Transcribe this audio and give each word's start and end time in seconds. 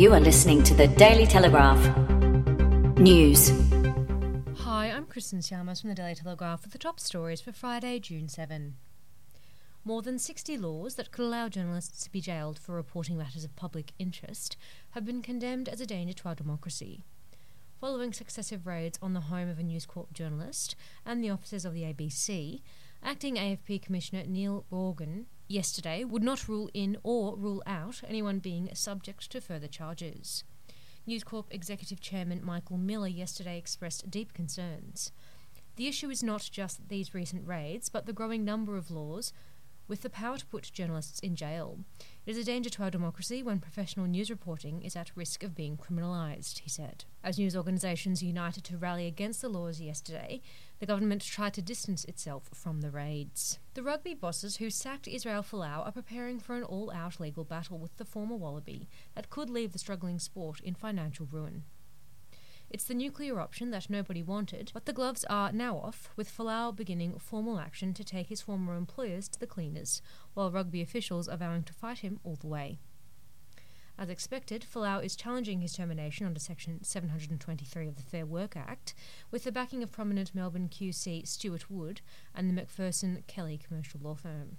You 0.00 0.14
are 0.14 0.20
listening 0.20 0.62
to 0.62 0.72
the 0.72 0.88
Daily 0.88 1.26
Telegraph. 1.26 1.78
News. 2.96 3.50
Hi, 4.60 4.86
I'm 4.86 5.04
Kristen 5.04 5.42
Chalmers 5.42 5.82
from 5.82 5.90
the 5.90 5.94
Daily 5.94 6.14
Telegraph 6.14 6.62
with 6.62 6.72
the 6.72 6.78
top 6.78 6.98
stories 6.98 7.42
for 7.42 7.52
Friday, 7.52 7.98
June 7.98 8.26
7. 8.26 8.76
More 9.84 10.00
than 10.00 10.18
60 10.18 10.56
laws 10.56 10.94
that 10.94 11.10
could 11.10 11.26
allow 11.26 11.50
journalists 11.50 12.02
to 12.02 12.10
be 12.10 12.22
jailed 12.22 12.58
for 12.58 12.74
reporting 12.74 13.18
matters 13.18 13.44
of 13.44 13.54
public 13.56 13.92
interest 13.98 14.56
have 14.92 15.04
been 15.04 15.20
condemned 15.20 15.68
as 15.68 15.82
a 15.82 15.86
danger 15.86 16.14
to 16.14 16.28
our 16.30 16.34
democracy. 16.34 17.04
Following 17.78 18.14
successive 18.14 18.66
raids 18.66 18.98
on 19.02 19.12
the 19.12 19.20
home 19.20 19.50
of 19.50 19.58
a 19.58 19.62
News 19.62 19.84
Corp 19.84 20.14
journalist 20.14 20.76
and 21.04 21.22
the 21.22 21.28
offices 21.28 21.66
of 21.66 21.74
the 21.74 21.82
ABC, 21.82 22.62
acting 23.02 23.34
AFP 23.34 23.82
Commissioner 23.82 24.24
Neil 24.26 24.64
Morgan 24.70 25.26
yesterday 25.50 26.04
would 26.04 26.22
not 26.22 26.48
rule 26.48 26.70
in 26.72 26.96
or 27.02 27.36
rule 27.36 27.62
out 27.66 28.00
anyone 28.06 28.38
being 28.38 28.70
subject 28.72 29.30
to 29.32 29.40
further 29.40 29.66
charges. 29.66 30.44
News 31.06 31.24
Corp 31.24 31.48
Executive 31.50 32.00
Chairman 32.00 32.40
Michael 32.44 32.78
Miller 32.78 33.08
yesterday 33.08 33.58
expressed 33.58 34.10
deep 34.10 34.32
concerns. 34.32 35.10
The 35.74 35.88
issue 35.88 36.08
is 36.08 36.22
not 36.22 36.48
just 36.52 36.88
these 36.88 37.14
recent 37.14 37.48
raids, 37.48 37.88
but 37.88 38.06
the 38.06 38.12
growing 38.12 38.44
number 38.44 38.76
of 38.76 38.90
laws 38.90 39.32
with 39.88 40.02
the 40.02 40.10
power 40.10 40.38
to 40.38 40.46
put 40.46 40.72
journalists 40.72 41.18
in 41.18 41.34
jail. 41.34 41.80
It 42.26 42.32
is 42.32 42.38
a 42.38 42.44
danger 42.44 42.68
to 42.68 42.82
our 42.82 42.90
democracy 42.90 43.42
when 43.42 43.60
professional 43.60 44.06
news 44.06 44.28
reporting 44.28 44.82
is 44.82 44.94
at 44.94 45.16
risk 45.16 45.42
of 45.42 45.54
being 45.54 45.78
criminalised, 45.78 46.58
he 46.58 46.68
said. 46.68 47.06
As 47.24 47.38
news 47.38 47.56
organisations 47.56 48.22
united 48.22 48.62
to 48.64 48.76
rally 48.76 49.06
against 49.06 49.40
the 49.40 49.48
laws 49.48 49.80
yesterday, 49.80 50.42
the 50.80 50.86
government 50.86 51.22
tried 51.22 51.54
to 51.54 51.62
distance 51.62 52.04
itself 52.04 52.50
from 52.52 52.82
the 52.82 52.90
raids. 52.90 53.58
The 53.72 53.82
rugby 53.82 54.12
bosses 54.12 54.56
who 54.56 54.68
sacked 54.68 55.08
Israel 55.08 55.42
Folau 55.42 55.86
are 55.86 55.92
preparing 55.92 56.38
for 56.38 56.56
an 56.56 56.62
all 56.62 56.92
out 56.92 57.20
legal 57.20 57.44
battle 57.44 57.78
with 57.78 57.96
the 57.96 58.04
former 58.04 58.36
Wallaby 58.36 58.86
that 59.14 59.30
could 59.30 59.48
leave 59.48 59.72
the 59.72 59.78
struggling 59.78 60.18
sport 60.18 60.60
in 60.60 60.74
financial 60.74 61.26
ruin. 61.32 61.64
It's 62.70 62.84
the 62.84 62.94
nuclear 62.94 63.40
option 63.40 63.72
that 63.72 63.90
nobody 63.90 64.22
wanted, 64.22 64.70
but 64.72 64.86
the 64.86 64.92
gloves 64.92 65.24
are 65.28 65.50
now 65.50 65.76
off, 65.78 66.08
with 66.14 66.30
Folau 66.30 66.74
beginning 66.74 67.18
formal 67.18 67.58
action 67.58 67.92
to 67.94 68.04
take 68.04 68.28
his 68.28 68.40
former 68.40 68.76
employers 68.76 69.26
to 69.30 69.40
the 69.40 69.46
cleaners, 69.48 70.00
while 70.34 70.52
rugby 70.52 70.80
officials 70.80 71.26
are 71.26 71.36
vowing 71.36 71.64
to 71.64 71.72
fight 71.72 71.98
him 71.98 72.20
all 72.22 72.36
the 72.36 72.46
way. 72.46 72.78
As 73.98 74.08
expected, 74.08 74.64
Folau 74.64 75.04
is 75.04 75.16
challenging 75.16 75.60
his 75.60 75.72
termination 75.72 76.26
under 76.26 76.38
Section 76.38 76.84
723 76.84 77.88
of 77.88 77.96
the 77.96 78.02
Fair 78.02 78.24
Work 78.24 78.56
Act, 78.56 78.94
with 79.32 79.42
the 79.42 79.50
backing 79.50 79.82
of 79.82 79.90
prominent 79.90 80.32
Melbourne 80.32 80.68
QC 80.68 81.26
Stuart 81.26 81.68
Wood 81.68 82.02
and 82.36 82.48
the 82.48 82.54
Macpherson 82.54 83.24
Kelly 83.26 83.58
commercial 83.58 83.98
law 84.00 84.14
firm. 84.14 84.58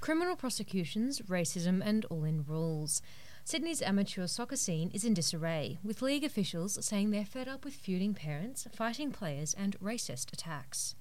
Criminal 0.00 0.36
prosecutions, 0.36 1.22
racism, 1.22 1.82
and 1.84 2.04
all 2.04 2.22
in 2.22 2.44
rules. 2.44 3.02
Sydney's 3.50 3.80
amateur 3.80 4.26
soccer 4.26 4.56
scene 4.56 4.90
is 4.92 5.06
in 5.06 5.14
disarray, 5.14 5.78
with 5.82 6.02
league 6.02 6.22
officials 6.22 6.84
saying 6.84 7.12
they're 7.12 7.24
fed 7.24 7.48
up 7.48 7.64
with 7.64 7.72
feuding 7.72 8.12
parents, 8.12 8.68
fighting 8.74 9.10
players, 9.10 9.54
and 9.54 9.74
racist 9.80 10.34
attacks. 10.34 10.94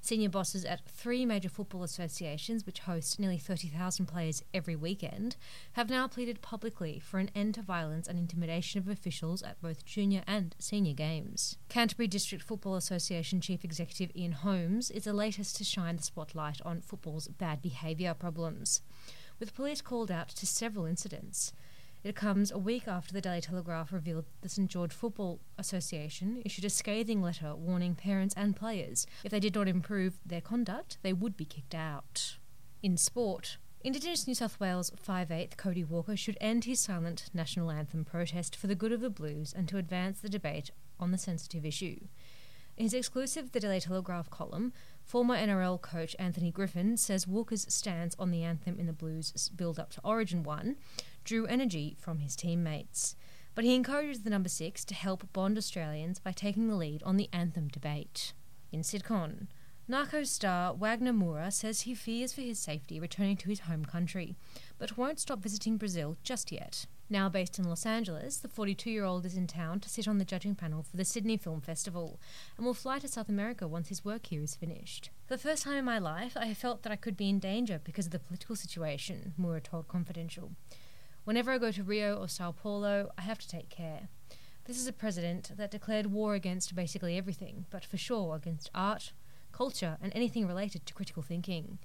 Senior 0.00 0.28
bosses 0.28 0.64
at 0.64 0.84
three 0.88 1.24
major 1.24 1.48
football 1.48 1.84
associations, 1.84 2.66
which 2.66 2.80
host 2.80 3.20
nearly 3.20 3.38
30,000 3.38 4.06
players 4.06 4.42
every 4.52 4.74
weekend, 4.74 5.36
have 5.74 5.88
now 5.88 6.08
pleaded 6.08 6.42
publicly 6.42 6.98
for 6.98 7.20
an 7.20 7.30
end 7.32 7.54
to 7.54 7.62
violence 7.62 8.08
and 8.08 8.18
intimidation 8.18 8.80
of 8.80 8.88
officials 8.88 9.40
at 9.44 9.62
both 9.62 9.84
junior 9.84 10.24
and 10.26 10.56
senior 10.58 10.94
games. 10.94 11.58
Canterbury 11.68 12.08
District 12.08 12.42
Football 12.42 12.74
Association 12.74 13.40
Chief 13.40 13.62
Executive 13.62 14.10
Ian 14.16 14.32
Holmes 14.32 14.90
is 14.90 15.04
the 15.04 15.12
latest 15.12 15.54
to 15.58 15.64
shine 15.64 15.94
the 15.94 16.02
spotlight 16.02 16.60
on 16.64 16.80
football's 16.80 17.28
bad 17.28 17.62
behaviour 17.62 18.14
problems, 18.14 18.80
with 19.38 19.54
police 19.54 19.80
called 19.80 20.10
out 20.10 20.30
to 20.30 20.44
several 20.44 20.86
incidents. 20.86 21.52
It 22.04 22.14
comes 22.14 22.52
a 22.52 22.58
week 22.58 22.86
after 22.86 23.14
the 23.14 23.22
Daily 23.22 23.40
Telegraph 23.40 23.90
revealed 23.90 24.26
the 24.42 24.50
St 24.50 24.70
George 24.70 24.92
Football 24.92 25.40
Association 25.56 26.42
issued 26.44 26.66
a 26.66 26.70
scathing 26.70 27.22
letter 27.22 27.54
warning 27.56 27.94
parents 27.94 28.34
and 28.36 28.54
players 28.54 29.06
if 29.24 29.30
they 29.30 29.40
did 29.40 29.54
not 29.54 29.68
improve 29.68 30.18
their 30.24 30.42
conduct, 30.42 30.98
they 31.00 31.14
would 31.14 31.34
be 31.34 31.46
kicked 31.46 31.74
out. 31.74 32.36
In 32.82 32.98
sport, 32.98 33.56
Indigenous 33.80 34.26
New 34.26 34.34
South 34.34 34.60
Wales 34.60 34.92
5'8 35.02 35.56
Cody 35.56 35.82
Walker 35.82 36.14
should 36.14 36.36
end 36.42 36.66
his 36.66 36.78
silent 36.78 37.30
national 37.32 37.70
anthem 37.70 38.04
protest 38.04 38.54
for 38.54 38.66
the 38.66 38.74
good 38.74 38.92
of 38.92 39.00
the 39.00 39.08
Blues 39.08 39.54
and 39.56 39.66
to 39.68 39.78
advance 39.78 40.20
the 40.20 40.28
debate 40.28 40.70
on 41.00 41.10
the 41.10 41.16
sensitive 41.16 41.64
issue. 41.64 42.00
In 42.76 42.84
his 42.84 42.92
exclusive 42.94 43.52
The 43.52 43.60
Daily 43.60 43.80
Telegraph 43.80 44.28
column, 44.28 44.72
former 45.04 45.36
NRL 45.36 45.80
coach 45.80 46.16
Anthony 46.18 46.50
Griffin 46.50 46.96
says 46.96 47.26
Walker's 47.26 47.72
stance 47.72 48.16
on 48.18 48.30
the 48.30 48.42
anthem 48.42 48.78
in 48.78 48.86
the 48.86 48.92
Blues' 48.92 49.48
build 49.54 49.78
up 49.78 49.90
to 49.92 50.00
Origin 50.02 50.42
1 50.42 50.76
drew 51.24 51.46
energy 51.46 51.96
from 51.98 52.18
his 52.18 52.36
teammates. 52.36 53.16
But 53.54 53.64
he 53.64 53.74
encourages 53.74 54.22
the 54.22 54.30
number 54.30 54.48
six 54.48 54.84
to 54.86 54.94
help 54.94 55.32
bond 55.32 55.56
Australians 55.56 56.18
by 56.18 56.32
taking 56.32 56.68
the 56.68 56.76
lead 56.76 57.02
on 57.04 57.16
the 57.16 57.28
anthem 57.32 57.68
debate. 57.68 58.32
In 58.72 58.82
Sitcon, 58.82 59.46
Narcos 59.88 60.28
star 60.28 60.72
Wagner 60.72 61.12
Moura 61.12 61.52
says 61.52 61.82
he 61.82 61.94
fears 61.94 62.32
for 62.32 62.40
his 62.40 62.58
safety 62.58 62.98
returning 62.98 63.36
to 63.36 63.50
his 63.50 63.60
home 63.60 63.84
country, 63.84 64.34
but 64.78 64.96
won't 64.96 65.20
stop 65.20 65.40
visiting 65.40 65.76
Brazil 65.76 66.16
just 66.22 66.50
yet. 66.50 66.86
Now 67.10 67.28
based 67.28 67.58
in 67.58 67.68
Los 67.68 67.84
Angeles, 67.84 68.38
the 68.38 68.48
42 68.48 68.90
year 68.90 69.04
old 69.04 69.26
is 69.26 69.36
in 69.36 69.46
town 69.46 69.80
to 69.80 69.90
sit 69.90 70.08
on 70.08 70.16
the 70.16 70.24
judging 70.24 70.54
panel 70.54 70.82
for 70.82 70.96
the 70.96 71.04
Sydney 71.04 71.36
Film 71.36 71.60
Festival 71.60 72.18
and 72.56 72.64
will 72.64 72.72
fly 72.72 72.98
to 72.98 73.08
South 73.08 73.28
America 73.28 73.68
once 73.68 73.88
his 73.88 74.04
work 74.04 74.26
here 74.26 74.42
is 74.42 74.56
finished. 74.56 75.10
For 75.26 75.34
the 75.34 75.42
first 75.42 75.64
time 75.64 75.76
in 75.76 75.84
my 75.84 75.98
life, 75.98 76.34
I 76.34 76.54
felt 76.54 76.82
that 76.82 76.92
I 76.92 76.96
could 76.96 77.16
be 77.16 77.28
in 77.28 77.38
danger 77.38 77.78
because 77.84 78.06
of 78.06 78.12
the 78.12 78.18
political 78.18 78.56
situation, 78.56 79.34
Moura 79.38 79.62
told 79.62 79.86
Confidential. 79.86 80.52
Whenever 81.24 81.50
I 81.50 81.58
go 81.58 81.72
to 81.72 81.82
Rio 81.82 82.16
or 82.16 82.28
Sao 82.28 82.52
Paulo, 82.52 83.08
I 83.16 83.22
have 83.22 83.38
to 83.38 83.48
take 83.48 83.70
care. 83.70 84.08
This 84.66 84.78
is 84.78 84.86
a 84.86 84.92
president 84.92 85.52
that 85.56 85.70
declared 85.70 86.06
war 86.06 86.34
against 86.34 86.74
basically 86.74 87.16
everything, 87.16 87.64
but 87.70 87.82
for 87.82 87.96
sure 87.96 88.36
against 88.36 88.70
art, 88.74 89.14
culture, 89.50 89.96
and 90.02 90.12
anything 90.14 90.46
related 90.46 90.84
to 90.84 90.92
critical 90.92 91.22
thinking. 91.22 91.78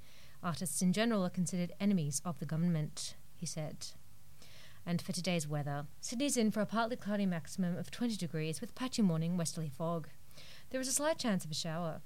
Artists 0.44 0.82
in 0.82 0.92
general 0.92 1.26
are 1.26 1.30
considered 1.30 1.72
enemies 1.80 2.22
of 2.26 2.40
the 2.40 2.46
government, 2.46 3.16
he 3.34 3.46
said. 3.46 3.88
And 4.86 5.02
for 5.02 5.14
today's 5.14 5.48
weather, 5.48 5.86
Sydney's 6.02 6.36
in 6.36 6.52
for 6.52 6.60
a 6.60 6.66
partly 6.66 6.98
cloudy 6.98 7.26
maximum 7.26 7.78
of 7.78 7.92
20 7.92 8.18
degrees 8.18 8.60
with 8.60 8.76
patchy 8.76 9.02
morning 9.02 9.38
westerly 9.38 9.70
fog. 9.70 10.10
There 10.72 10.82
is 10.82 10.90
a 10.90 10.94
slight 10.94 11.18
chance 11.18 11.46
of 11.46 11.52
a 11.52 11.56
shower. 11.56 12.02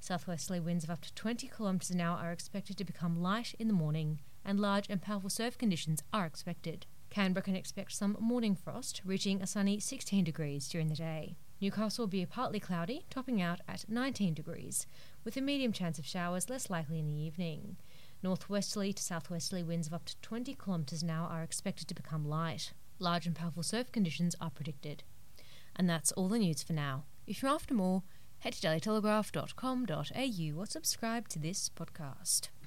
Southwesterly 0.00 0.58
winds 0.58 0.82
of 0.82 0.90
up 0.90 1.02
to 1.02 1.14
20 1.14 1.46
kilometres 1.46 1.90
an 1.90 2.00
hour 2.00 2.18
are 2.18 2.32
expected 2.32 2.76
to 2.78 2.84
become 2.84 3.22
light 3.22 3.54
in 3.60 3.68
the 3.68 3.74
morning 3.74 4.18
and 4.44 4.60
large 4.60 4.86
and 4.88 5.02
powerful 5.02 5.30
surf 5.30 5.56
conditions 5.56 6.02
are 6.12 6.26
expected. 6.26 6.86
Canberra 7.10 7.42
can 7.42 7.56
expect 7.56 7.92
some 7.92 8.16
morning 8.18 8.54
frost, 8.54 9.02
reaching 9.04 9.42
a 9.42 9.46
sunny 9.46 9.78
16 9.78 10.24
degrees 10.24 10.68
during 10.68 10.88
the 10.88 10.94
day. 10.94 11.36
Newcastle 11.60 12.04
will 12.04 12.08
be 12.08 12.26
partly 12.26 12.58
cloudy, 12.58 13.04
topping 13.10 13.40
out 13.40 13.60
at 13.68 13.84
19 13.88 14.34
degrees, 14.34 14.86
with 15.22 15.36
a 15.36 15.40
medium 15.40 15.72
chance 15.72 15.98
of 15.98 16.06
showers 16.06 16.50
less 16.50 16.70
likely 16.70 16.98
in 16.98 17.06
the 17.06 17.22
evening. 17.22 17.76
Northwesterly 18.22 18.92
to 18.92 19.02
southwesterly 19.02 19.62
winds 19.62 19.86
of 19.86 19.94
up 19.94 20.04
to 20.06 20.16
20 20.22 20.54
kilometres 20.54 21.02
an 21.02 21.10
hour 21.10 21.28
are 21.28 21.42
expected 21.42 21.86
to 21.88 21.94
become 21.94 22.28
light. 22.28 22.72
Large 22.98 23.26
and 23.26 23.36
powerful 23.36 23.62
surf 23.62 23.92
conditions 23.92 24.34
are 24.40 24.50
predicted. 24.50 25.02
And 25.76 25.88
that's 25.88 26.12
all 26.12 26.28
the 26.28 26.38
news 26.38 26.62
for 26.62 26.72
now. 26.72 27.04
If 27.26 27.42
you're 27.42 27.50
after 27.50 27.74
more, 27.74 28.02
head 28.38 28.54
to 28.54 28.66
dailytelegraph.com.au 28.66 30.60
or 30.60 30.66
subscribe 30.66 31.28
to 31.28 31.38
this 31.38 31.68
podcast. 31.68 32.48